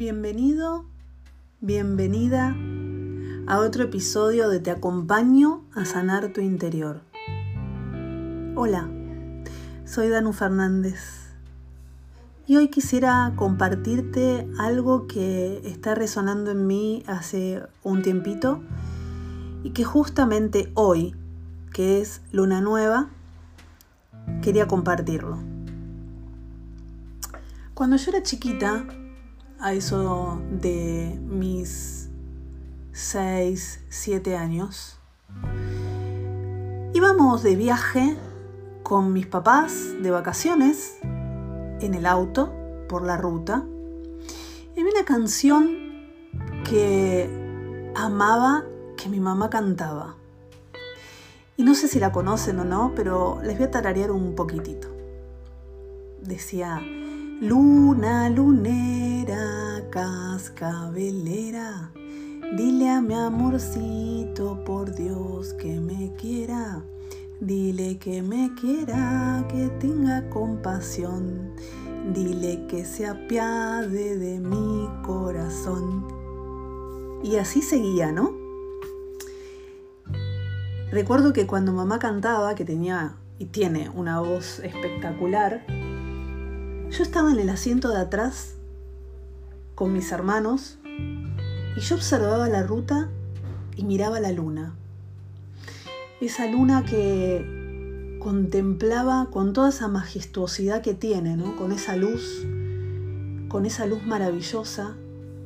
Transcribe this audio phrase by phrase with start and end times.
[0.00, 0.86] Bienvenido,
[1.60, 2.56] bienvenida
[3.46, 7.02] a otro episodio de Te acompaño a sanar tu interior.
[8.56, 8.88] Hola,
[9.84, 11.34] soy Danu Fernández
[12.46, 18.62] y hoy quisiera compartirte algo que está resonando en mí hace un tiempito
[19.62, 21.14] y que justamente hoy,
[21.74, 23.10] que es luna nueva,
[24.40, 25.36] quería compartirlo.
[27.74, 28.86] Cuando yo era chiquita,
[29.60, 32.08] a eso de mis
[32.92, 34.98] 6, 7 años,
[36.94, 38.16] íbamos de viaje
[38.82, 42.52] con mis papás de vacaciones en el auto
[42.88, 43.64] por la ruta
[44.74, 46.08] y había una canción
[46.68, 48.64] que amaba
[48.96, 50.16] que mi mamá cantaba.
[51.58, 54.88] Y no sé si la conocen o no, pero les voy a tararear un poquitito.
[56.22, 56.80] Decía,
[57.40, 61.90] Luna lunera, cascabelera,
[62.54, 66.84] dile a mi amorcito por Dios que me quiera.
[67.40, 71.54] Dile que me quiera, que tenga compasión.
[72.12, 76.08] Dile que se apiade de mi corazón.
[77.24, 78.34] Y así seguía, ¿no?
[80.90, 85.64] Recuerdo que cuando mamá cantaba, que tenía y tiene una voz espectacular,
[86.90, 88.54] yo estaba en el asiento de atrás
[89.76, 90.78] con mis hermanos
[91.76, 93.08] y yo observaba la ruta
[93.76, 94.74] y miraba la luna.
[96.20, 101.56] Esa luna que contemplaba con toda esa majestuosidad que tiene, ¿no?
[101.56, 102.44] con esa luz,
[103.48, 104.96] con esa luz maravillosa,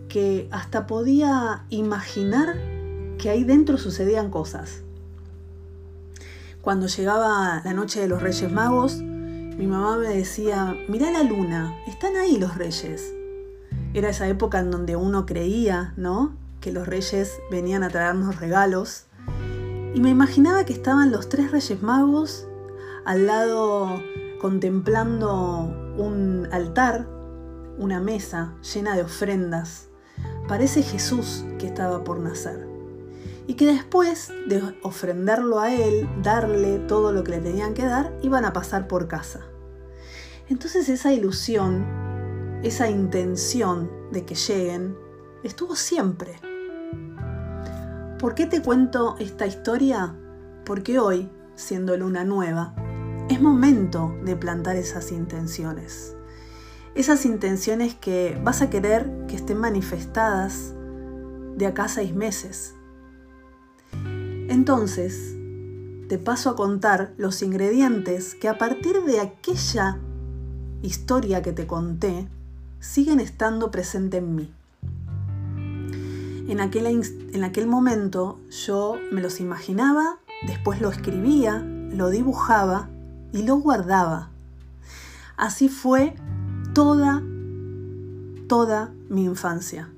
[0.08, 2.56] que hasta podía imaginar
[3.18, 4.80] que ahí dentro sucedían cosas.
[6.62, 9.02] Cuando llegaba la noche de los Reyes Magos,
[9.56, 13.14] mi mamá me decía, mirá la luna, están ahí los reyes.
[13.92, 16.36] Era esa época en donde uno creía, ¿no?
[16.60, 19.06] Que los reyes venían a traernos regalos.
[19.94, 22.48] Y me imaginaba que estaban los tres reyes magos
[23.04, 24.02] al lado
[24.40, 27.06] contemplando un altar,
[27.78, 29.88] una mesa llena de ofrendas.
[30.48, 32.66] Parece Jesús que estaba por nacer.
[33.46, 38.12] Y que después de ofrenderlo a él, darle todo lo que le tenían que dar,
[38.22, 39.42] iban a pasar por casa.
[40.48, 41.86] Entonces esa ilusión,
[42.62, 44.96] esa intención de que lleguen,
[45.42, 46.34] estuvo siempre.
[48.18, 50.14] ¿Por qué te cuento esta historia?
[50.64, 52.74] Porque hoy, siendo luna nueva,
[53.28, 56.14] es momento de plantar esas intenciones.
[56.94, 60.74] Esas intenciones que vas a querer que estén manifestadas
[61.56, 62.74] de acá a seis meses.
[64.48, 65.34] Entonces,
[66.08, 70.00] te paso a contar los ingredientes que a partir de aquella
[70.84, 72.28] historia que te conté
[72.78, 74.52] siguen estando presentes en mí.
[76.48, 82.90] En aquel, en aquel momento yo me los imaginaba, después lo escribía, lo dibujaba
[83.32, 84.28] y lo guardaba.
[85.36, 86.14] Así fue
[86.74, 87.22] toda,
[88.46, 89.88] toda mi infancia.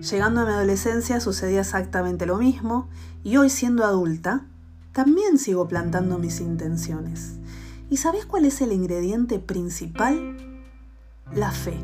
[0.00, 2.88] Llegando a mi adolescencia sucedía exactamente lo mismo
[3.24, 4.44] y hoy siendo adulta
[4.92, 7.34] también sigo plantando mis intenciones.
[7.90, 10.36] ¿Y sabes cuál es el ingrediente principal?
[11.32, 11.78] La fe.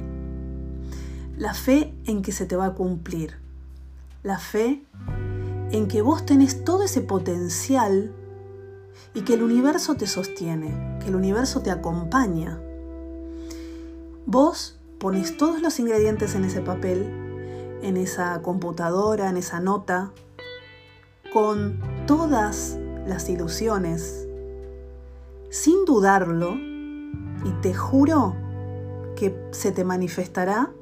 [1.37, 3.39] La fe en que se te va a cumplir.
[4.23, 4.83] La fe
[5.71, 8.13] en que vos tenés todo ese potencial
[9.15, 12.61] y que el universo te sostiene, que el universo te acompaña.
[14.27, 20.13] Vos pones todos los ingredientes en ese papel, en esa computadora, en esa nota,
[21.33, 24.29] con todas las ilusiones,
[25.55, 28.35] sin dudarlo y te juro
[29.15, 30.73] que se te manifestará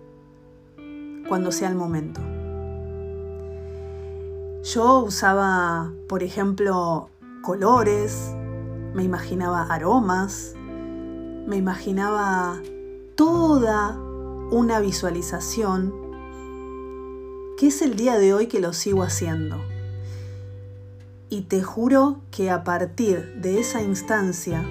[1.28, 2.22] cuando sea el momento.
[4.62, 7.10] Yo usaba, por ejemplo,
[7.42, 8.34] colores,
[8.94, 12.58] me imaginaba aromas, me imaginaba
[13.14, 13.98] toda
[14.50, 15.92] una visualización
[17.58, 19.58] que es el día de hoy que lo sigo haciendo.
[21.32, 24.62] Y te juro que a partir de esa instancia,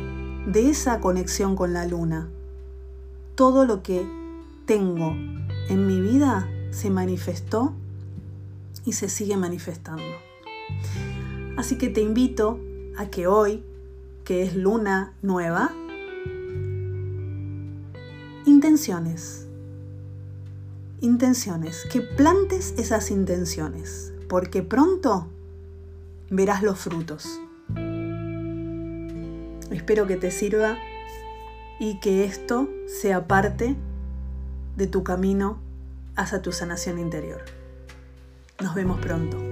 [0.46, 2.30] de esa conexión con la luna,
[3.34, 4.06] todo lo que
[4.68, 5.16] tengo
[5.70, 7.74] en mi vida se manifestó
[8.86, 10.04] y se sigue manifestando.
[11.58, 12.60] Así que te invito
[12.96, 13.64] a que hoy,
[14.24, 15.74] que es luna nueva,
[18.46, 19.48] intenciones,
[21.00, 25.28] intenciones, que plantes esas intenciones, porque pronto
[26.32, 27.40] verás los frutos.
[29.70, 30.78] Espero que te sirva
[31.80, 33.76] y que esto sea parte
[34.78, 35.60] de tu camino
[36.16, 37.42] hacia tu sanación interior.
[38.62, 39.51] Nos vemos pronto.